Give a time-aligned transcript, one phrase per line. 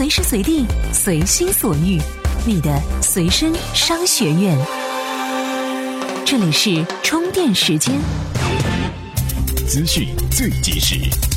[0.00, 0.64] 随时随地，
[0.94, 2.00] 随心所欲，
[2.46, 4.56] 你的随身商学院。
[6.24, 7.94] 这里是充电时间，
[9.68, 11.29] 资讯最及时。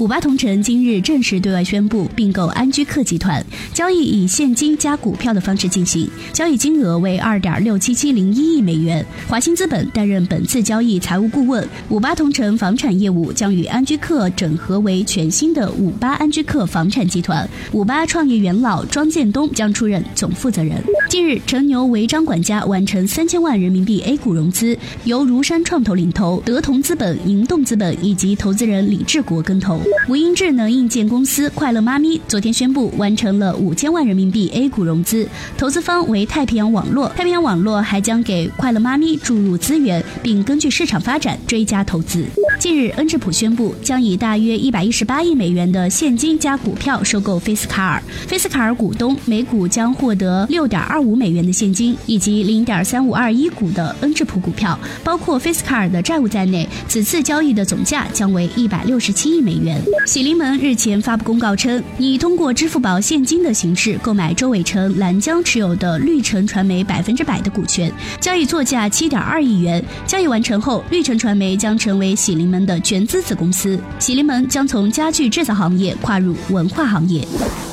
[0.00, 3.44] 五八同城今日正式对外宣布并购安居客集团，
[3.74, 9.04] 交易以现金加股票的方式进行，交易金额为二点六七七零一亿美元。
[9.28, 17.46] 华兴资本担任本次交易财务顾问，五八同城房产业务将与安居客整合为全新的五八安居客房产集团。
[17.72, 20.82] 五八创业元老庄建东将出任总负责人。
[21.10, 29.78] 近日，成牛违章管家完成三千万人民币 A 股融资，由如山创投领投，德同资本、盈动资本以及投资人李志国跟投。
[30.08, 37.08] 无音智能硬件公司快乐妈咪昨天宣布完成了五千万人民币 A 股融资，投资方为太平洋网络。
[37.10, 42.24] 太平洋网络还将给快乐妈咪注入资源，并根据市场发展追加投资。
[42.60, 48.02] 近日，恩智浦宣布将以大约一百一十八亿美元的现金加股票收购菲斯卡尔。
[48.28, 54.78] 菲斯卡尔股东每股将获得六点二五美元的现金，以及零点三五二一股的恩智浦股票。
[55.02, 59.80] 包括菲斯卡尔的债务在内，此次交易的总价将为一百六十七亿美元。
[60.06, 69.82] 喜临门日前发布公告称，拟通过支付宝现金的形式购买周伟成、蓝江持有的绿城传媒百分之百的股权，交易作价七点二亿元。
[70.06, 77.26] 交易完成后，绿城传媒将成为喜临门的全资子公司，喜临门将从家具制造行业跨入文化行业。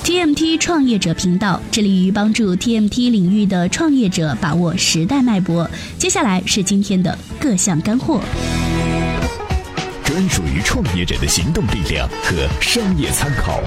[0.03, 5.69] TMT 创业者频道致力于帮助 TMT 领域的创业者把握时代脉搏。
[5.97, 8.21] 接下来是今天的各项干货。
[10.05, 13.59] 专属于创业者的行动力量和商业参考，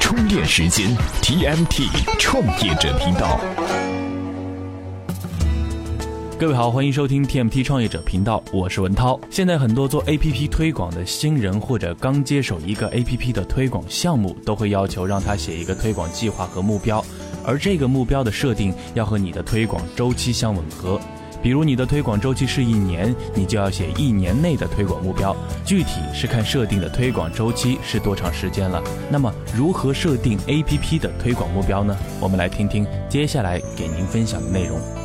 [0.00, 0.88] 充电时间
[1.20, 1.88] TMT
[2.18, 3.38] 创业者频道。
[6.42, 9.16] 各位好，欢迎收听 TMT 创业者频道，我是文涛。
[9.30, 17.00] 现在很多做 APP 推广的新人或者刚接手一个 APP 的推广项目，都会要求让他写一个推广计划和目标，
[17.46, 21.00] 而这个目标的设定要和你的推广周期相吻合。
[21.40, 28.82] 比如你的推广周期是一年，你就要写一年内的推广目标，具体是看设定的推广周期是多长时间了。
[29.08, 31.96] 那么如何设定 APP 的推广目标呢？
[32.18, 35.01] 我们来听听接下来给您分享的内容。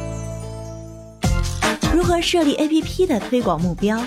[2.21, 3.99] 设立 APP 的推广目标？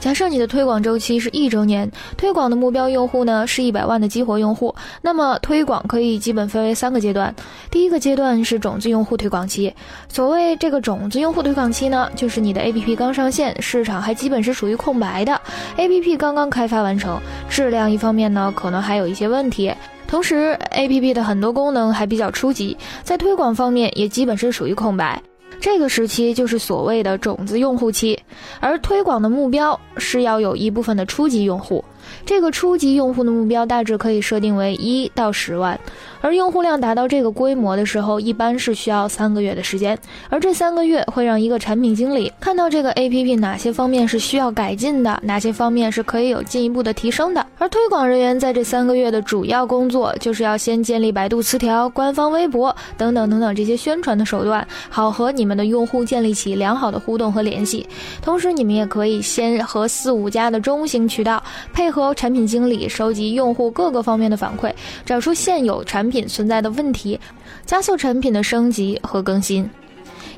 [0.00, 4.72] 假设你的推广周期是一周年，推广的目标用户呢是一百万的激活用户，
[5.02, 7.34] 那么推广可以基本分为三个阶段。
[7.68, 9.74] 第一个阶段是种子用户推广期，
[10.08, 15.38] 所谓这个种子用户推广期呢，就是你的 APP 刚上线，市场还基本是属于空白的
[15.76, 19.74] ，APP 刚刚开发完成，质量一方面呢可能还有一些问题，
[20.06, 25.20] 同时 APP 的很多功能还比较初级，在推广方面也基本是属于空白。
[25.60, 28.18] 这个时期就是所谓的种子用户期，
[28.60, 31.84] 而推广的目标是要有一部分的初级用户。
[32.24, 35.78] 这个初级用户的目标大致可以设定为一到十万，
[36.20, 39.98] 而用户量达到这个规模的时候，一般是需要三个月的时间。
[40.28, 47.44] 而这三个月会让一个产品经理看到这个 APP 哪些方面是需要改进的，哪些方面是可以有进一步的提升的。
[47.58, 57.86] 而推广人员在这三个月的主要工作，就是要先建立百度词条、官方微博等等等等这些宣传的手段，好和你们的用户建立起良好的互动和联系。
[58.22, 61.42] 同时，你们也可以先和四五家的中型渠道
[61.72, 61.97] 配合。
[61.98, 64.72] 和产品经理收集用户各个方面的反馈，
[65.04, 67.18] 找出现有产品存在的问题，
[67.66, 69.68] 加速产品的升级和更新。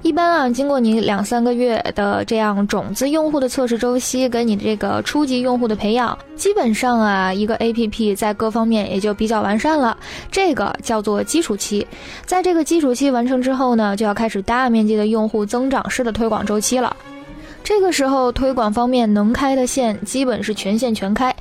[0.02, 9.94] 一般啊，经过你两三个月的这样种子用户的测试周期，跟你这个初级用户的培养，基本上啊，一个 APP 在各方面也就比较完善了。
[10.30, 11.86] 这个叫做基础期。
[12.24, 16.96] 在这个基础期完成之后呢，就要开始大面积的用户增长式的推广周期了。
[17.62, 21.34] 这个时候，推广方面能开的线基本是全线全开，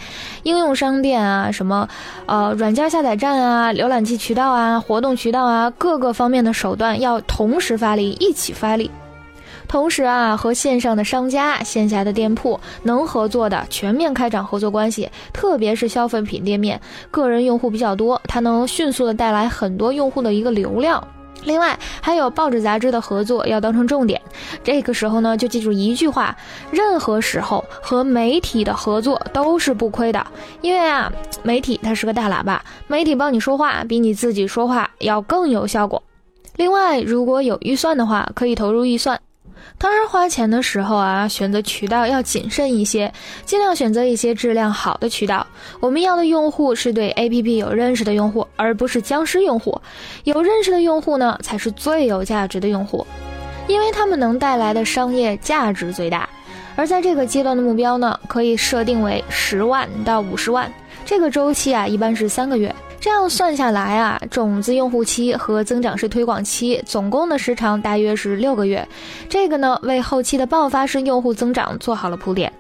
[0.44, 1.88] 应用商店啊，什么，
[2.28, 8.92] 呃，软件下载站啊，浏览器渠道啊，活动渠道啊，各个方面的手段要同时发力，一起发力。
[9.68, 16.80] 同时啊，和线上的商家、线下的店铺能合作的全面开展合作关系，特别是消费品店面，
[17.12, 21.06] 个人用户比较多，它能迅速的带来很多用户的一个流量。
[21.44, 24.22] 另外还有报纸杂志的合作要当成重点，
[24.64, 26.36] 这个时候呢就记住一句话：
[26.72, 30.26] 任何时候和媒体的合作都是不亏的，
[30.62, 31.12] 因为啊，
[31.44, 36.02] 媒体它是个大喇叭，媒体帮你说话比你自己说话要更有效果。
[36.56, 39.20] 另外，如果有预算的话，可以投入预算。
[39.78, 43.12] 当然，花钱的时候啊，选择渠道要谨慎一些，
[43.46, 45.46] 尽量选择一些质量好的渠道。
[45.80, 49.80] 我们要的用户是对 APP 有认识的用户，而不是僵尸用户。
[50.26, 53.08] 有认识的用户呢，才是最有价值的用户，
[53.68, 56.28] 因为他们能带来的商业价值最大。
[56.76, 60.72] 而在这个阶段的目标呢，可以设定为十万到五十万，
[61.06, 62.74] 这个周期啊，一般是三个月。
[63.00, 68.88] 这样算下来啊，种子用户期和增长式推广期总共的时长大约是六个月，
[69.30, 72.52] 这个呢为后期的爆发式用户增长做好了铺垫。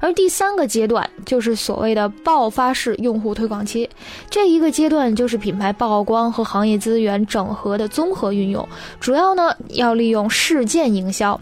[0.00, 3.88] 而第三个阶段就是所谓的爆发式用户推广期，
[4.30, 8.66] 这一个阶段就是品牌曝光和行业资源整合的综合运用，
[8.98, 11.38] 主要呢要利用事件营销。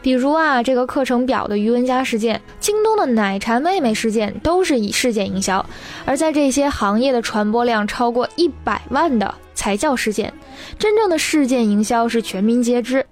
[0.00, 5.64] 比如啊，这个课程表的余文佳事件，京东的奶茶妹妹事件，都是以事件营销。
[6.04, 10.32] 而在这些行业的传播量超过一百万的才叫事件，
[10.78, 13.04] 真正的事件营销是全民皆知。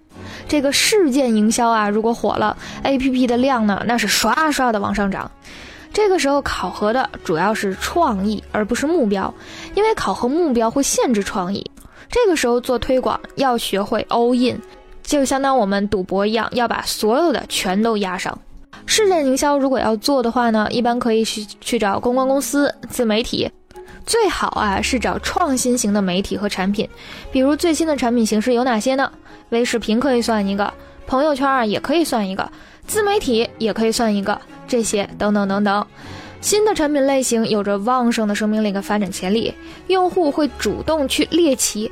[0.49, 5.31] 这个事件营销啊，如果火了，APP 的量呢，那是刷刷的往上涨。
[5.93, 9.33] 这个时候考核的主要是创意，而不是目标，
[9.75, 11.69] 因为考核目标会限制创意。
[12.09, 14.61] 这个时候做推广要学会 all in。
[15.07, 18.37] 就相当我们赌博一样，要把所有的全都压上。
[18.85, 23.51] 事件营销如果要做的话呢，一般可以去去找公关公司、自媒体，
[24.05, 26.89] 最好啊是找创新型的媒体和产品。
[27.33, 29.11] 比如最新的产品形式有哪些呢？
[29.51, 30.73] 微视频可以算一个，
[31.07, 32.51] 朋友圈啊也可以算一个，
[32.87, 35.87] 自媒体也可以算一个，这些等等等等。
[36.41, 39.55] 新的产品类型有着旺盛的生命力和发展潜力，
[39.87, 41.91] 用户会主动去猎奇。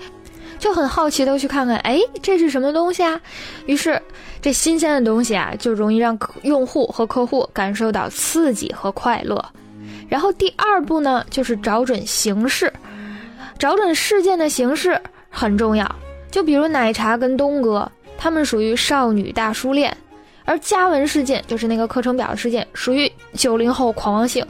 [0.58, 3.20] 就很好奇的去看看，哎，这是什么东西啊？
[3.66, 4.00] 于是，
[4.40, 9.44] 这新鲜的东西啊，就容易让用户和客户感受到刺激和快乐。
[10.08, 12.72] 然后第二步呢，就是找准形式，
[13.58, 15.90] 找准事件的形式很重要。
[16.30, 19.96] 就比如奶茶跟东哥，他们属于少女大叔恋，
[20.44, 24.44] 而嘉文事件就是那个课程表事件，属于九零后狂妄性。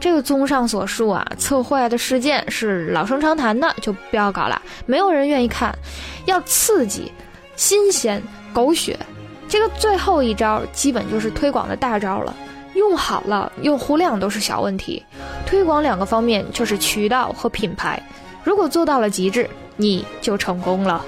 [0.00, 5.74] 这个综上所述啊，测坏的事件是老生常谈的，就不要搞了，没有人愿意看。
[6.26, 7.12] 要刺激、
[7.56, 8.22] 新鲜、
[8.52, 8.98] 狗血，
[9.48, 12.34] 这个最后一招基本就是推广的大招了。
[12.74, 15.02] 用好了，用户量都是小问题。
[15.46, 18.00] 推广两个方面就是渠道和品牌，
[18.44, 21.04] 如果做到了极致，你就成功了。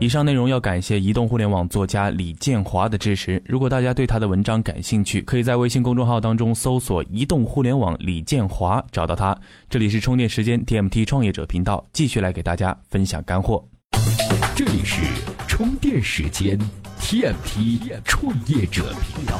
[0.00, 3.42] 以上内容要感谢移动互联网作家李建华的支持。
[3.44, 9.36] 如果大家对他的文章感兴趣，可以在微信公众号当中搜索“移动互联网李建华”找到他。
[9.68, 13.64] 这里是充电时间 TMT 创业者频道，继续来给大家分享干货。
[14.54, 15.02] 这里是
[15.48, 16.56] 充电时间
[17.00, 19.36] TMT 创业者频道。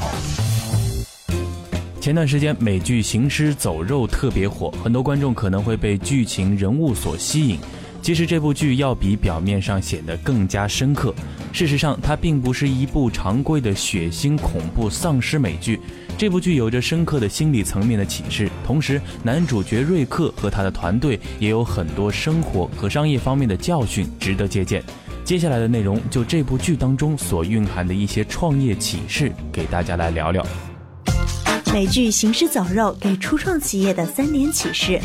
[2.01, 7.57] 前段时间美剧《行尸走肉》特别火，很多观众可能会被剧情人物所吸引。
[8.01, 11.13] 其实这部剧要比表面上显得更加深刻。
[11.51, 15.79] 事实上，它并不是一部常规的血腥恐怖丧尸美剧。
[16.17, 24.83] 这部剧有着深刻的心理层面的启示，同时男主角瑞克和他的团队也有很多生活和商业方面的教训值得借鉴。
[25.23, 30.45] 接下来的内容就这部剧当中所蕴含的一些创业启示，给大家来聊聊。
[31.71, 34.99] 美剧《行尸走肉》给初创企业的三点启示：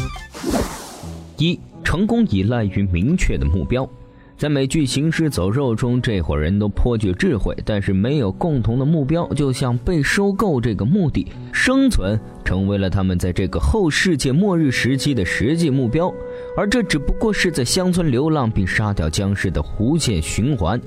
[1.37, 1.61] 一。
[1.85, 3.89] 成功依赖于明确的目标。
[4.37, 16.13] 在美剧《行尸走肉》中，这伙人都颇具智慧，但是没有共同的目标，就像被收购这个目的，生存成为了他们在这个后世界末日时期的实际目标。
[16.57, 20.81] 而这只不过是在乡村流浪并杀掉僵尸的无限循环。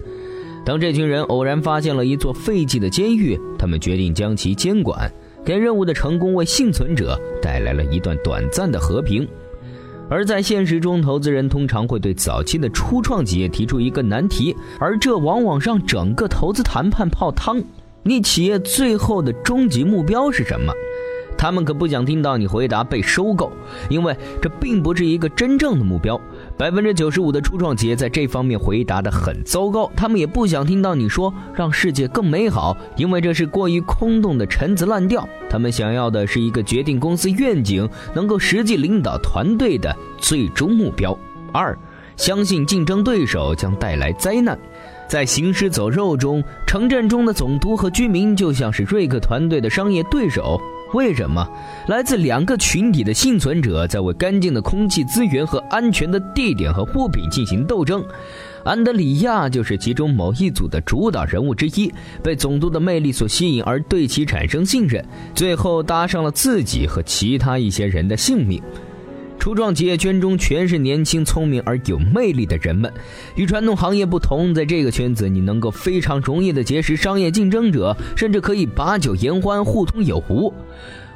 [0.66, 5.10] 当这群人偶然发现了一座废弃的监狱，他们决定将其监管。
[5.46, 9.26] 该任务的成功为幸存者带来了一段短暂的和平。
[10.10, 17.62] 而在现实中，投资人通常会对早期的初创企业提出一个难题，而这往往让整个投资谈判泡汤。
[18.04, 20.72] 你企业最后的终极目标是什么？
[21.38, 23.52] 他们可不想听到你回答被收购，
[23.90, 26.20] 因为这并不是一个真正的目标。
[26.58, 35.28] 百分之九十五的初创企业在这方面回答的很糟糕，他们也不想听到你说让世界更美好，因为这是过于空洞的陈词滥调。
[35.50, 41.18] 他们想要的是一个决定公司愿景、能够实际领导团队的最终目标。
[41.54, 41.78] 二，
[42.16, 44.58] 相信竞争对手将带来灾难。
[45.08, 50.60] 在行尸走肉中，城镇中的总督和居民就像是瑞克团队的商业对手。
[50.94, 51.48] 为什么？
[51.88, 58.04] 来自两个群体的幸存者在为干净的空气资源和安全的地点和物品进行斗争。
[58.64, 61.92] 安德里亚就是其中某一组的主导人物之一，
[62.24, 65.04] 被总督的魅力所吸引而对其产生信任，
[65.34, 68.62] 最后搭上了自己和其他一些人的性命。
[69.48, 72.92] 初创企业圈中全是年轻、聪明而有魅力的人们。
[73.36, 80.54] 与传统行业不同，在这个圈子，你能够非常容易地结识商业竞争者，甚至可以把酒言欢、互通有无。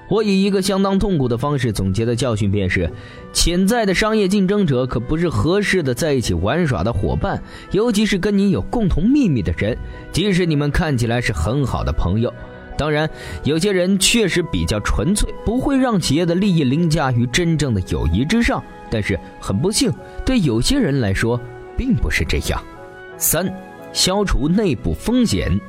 [0.09, 2.89] 我以一个相当痛苦的方式总结的教训便是：
[3.33, 9.77] 潜在的商业竞争者可不是合适的在一起玩耍的伙伴，尤其是跟你有共同秘密的人，
[10.13, 12.33] 即使你们看起来是很好的朋友。
[12.77, 13.09] 当然，
[13.43, 18.63] 有些人确实比较纯粹，不会让企业的利益凌驾于真正的友谊之上。
[18.89, 19.93] 但是很不幸，
[20.25, 21.39] 对有些人来说，
[21.77, 22.61] 并不是这样。
[23.17, 23.53] 三，
[23.93, 25.59] 消除内部风险。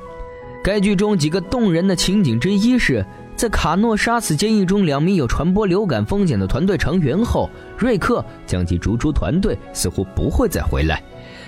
[0.65, 3.05] 该剧中几个动人的情景之一是，
[3.37, 11.03] 在卡诺杀死监狱中两名有传播流感风险的团队成员后，瑞克将其逐出团队，似乎不会再回来。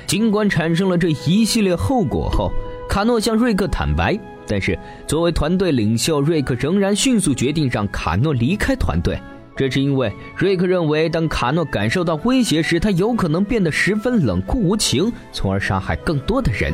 [0.07, 2.53] 尽管产生了这一系列后果后，
[2.95, 9.19] 卡诺向瑞克坦白，但是作为团队领袖，瑞克仍然迅速决定让卡诺离开团队。
[9.57, 16.73] 这是因为瑞克认为，当卡诺感受到威胁时，他有可能变得十分冷酷无情，从而杀害更多的人。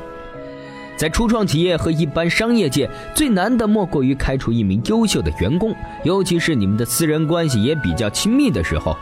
[0.95, 5.75] 在初创企业和一般商业界，最难的莫过于开除一名优秀的员工，
[6.05, 8.95] 尤其是你们的私人关系也比较亲密的时候。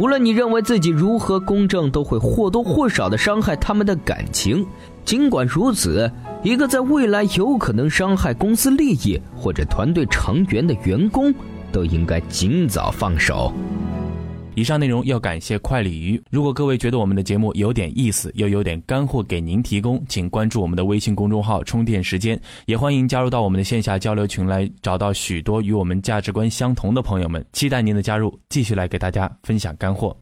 [0.00, 4.66] 无论你认为自己如何公正，都会或多或少的伤害他们的感情。
[5.06, 6.10] 尽管如此，
[6.46, 11.34] 一个在未来有可能伤害公司利益或者团队成员的员工。
[11.72, 13.52] 都应该尽早放手。
[14.54, 16.22] 以上内容要感谢快鲤鱼。
[16.30, 27.44] 如果各位觉得我们的节目有点意思，又有点干货给您提供，请关注我们的微信公众号“充电时间”，也欢迎加入到我们的线下交流群来，找到许多与我们价值观相同的朋友们。
[27.52, 30.16] 期待您的加入，继续来给大家分享干货。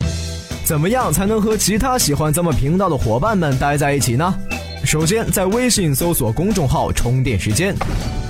[0.65, 4.35] 怎么样才能和其他喜欢咱们频道的伙伴们待在一起呢？
[4.85, 7.75] 首先，在微信搜索公众号“充电时间”。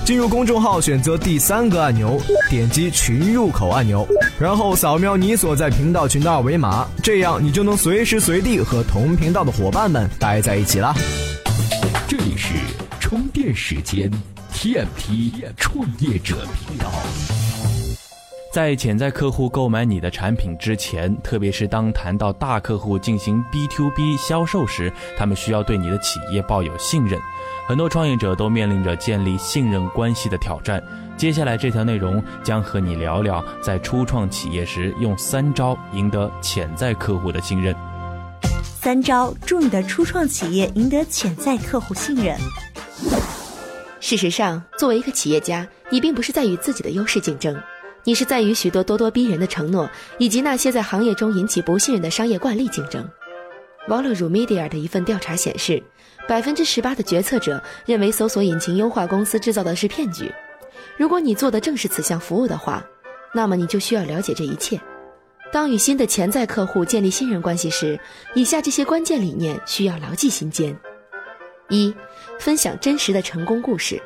[0.05, 2.19] 进入公众号，选择第三个按钮，
[2.49, 4.07] 点击群入口按钮，
[4.39, 10.93] 然后扫描你所在频道群的二维码，这样你就能随时随地和同频道的伙伴们待在一起啦。
[12.07, 12.53] 这里是
[12.99, 14.09] 充电时间
[14.53, 16.89] TMT 创业者频道。
[18.55, 27.19] 在潜在客户购买你的产品之前，特别是当谈到大客户进行 B to B 销售时，他们需要对你的企业抱有信任。
[27.67, 30.81] 很多创业者都面临着建立信任关系的挑战。
[31.17, 37.75] 接下来这条内容将和你聊聊，在初创企业时用三招赢得潜在客户的信任。
[38.63, 42.37] 三招助你的初创企业赢得潜在客户信任。
[43.99, 47.53] 事实上，作为一个企业家，你并不是在与自己的优势竞争，
[48.05, 53.05] 你是在与许多咄咄逼人的承诺以及那些在行业中引起不信任的商业惯例竞争。
[53.89, 55.83] w a l l e r u Media 的一份调查显示。
[56.27, 60.33] 百分之十八的决策者认为搜索引擎优化公司制造的是骗局。
[60.97, 62.83] 如果你做的正是此项服务的话，
[63.31, 64.81] 那么你就需要了解这一切。
[65.51, 67.99] 当与新的潜在客户建立信任关系时，
[68.33, 70.75] 以下这些关键理念需要牢记心间：
[71.69, 71.93] 一、
[72.39, 74.01] 分享真实的成功故事。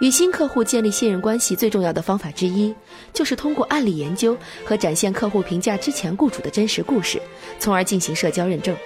[0.00, 2.74] 与新客户建立信任关系最重要的方法之一，
[3.12, 7.20] 就是通过案例研究和展现客户评价之前雇主的真实故事，
[7.58, 8.76] 从而进行社交认证。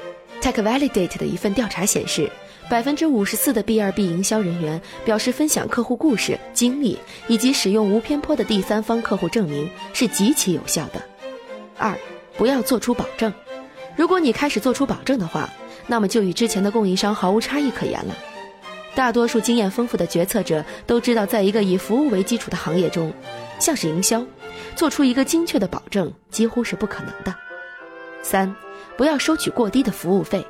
[0.43, 2.31] TechValidate 的一份调查显示。
[2.69, 6.99] 百分之五十四的 B 二 B 营销人员表示，分享客户故事、经历
[7.29, 11.01] 以及使用无偏颇的第三方客户证明是极其有效的。
[11.79, 11.97] 二，
[12.37, 13.33] 不要做出保证。
[13.95, 15.49] 如果你开始做出保证的话，
[15.87, 18.17] 那么就与之前的供应商毫无差异可言了。
[18.97, 23.12] 大多数经验丰富的决策者都知道，在一个以服务为基础的行业中，
[23.59, 24.25] 像是营销，
[24.75, 27.33] 做出一个精确的保证几乎是不可能的。
[28.23, 28.57] 三，
[28.97, 30.43] 不要收取过低的服务费。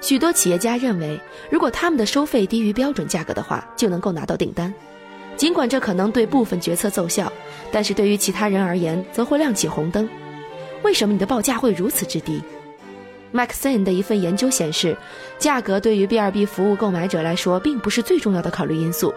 [0.00, 1.20] 许多企业家认为，
[1.50, 4.72] 如果他们的收费低于标准价格的话，就能够拿到订单。
[5.36, 7.30] 尽管这可能对部分决策奏效，
[7.70, 10.08] 但是对于其他人而言，则会亮起红灯。
[10.82, 12.42] 为什么你的报价会如此之低
[13.32, 14.96] ？Maxine 的一份研究显示，
[15.38, 19.12] 价格对于 B2B 服务购买者来说，并不是最重要的考虑因素。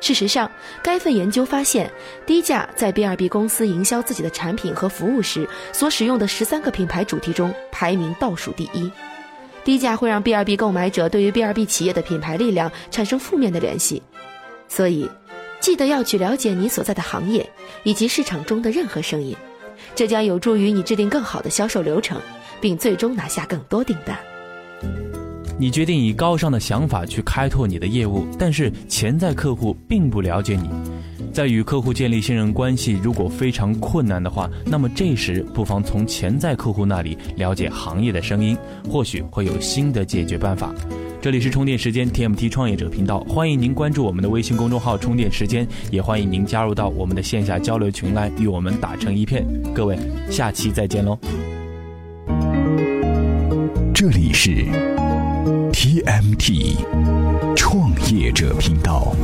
[0.00, 0.50] 事实上，
[0.82, 1.90] 该份研究发现，
[2.24, 8.90] 低价在 B2B 公司营销自己的产品和服务时所使用的十三个品牌主题中，排名倒数第一。
[9.62, 14.02] 低价会让 B 二 B 购买者对于 B 二 B 企业的品牌力量产生负面的联系，
[14.68, 15.06] 所以
[15.60, 17.46] 记得要去了解你所在的行业
[17.82, 19.36] 以及市场中的任何声音，
[19.94, 22.18] 这将有助于你制定更好的销售流程，
[22.60, 24.16] 并最终拿下更多订单。
[25.58, 30.70] 你决定以高尚的想法去开拓你的业务，但是潜在客户并不了解你。
[31.32, 38.56] 在与客户建立信任关系如果非常困难的话，那么这时不妨从潜在客户那里了解行业的声音，
[38.88, 40.74] 或许会有新的解决办法。
[41.20, 49.46] 这里是充电时间 TMT 创业者频道，欢迎您关注我们的微信公众号“充电时间”，也欢迎您加入到我们的线下交流群来与我们打成一片。
[49.74, 49.98] 各位，
[50.30, 51.18] 下期再见喽！
[54.00, 54.50] 这里是
[55.74, 56.74] TMT
[57.54, 59.14] 创业者频道。